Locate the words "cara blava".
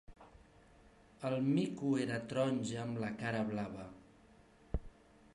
3.19-3.85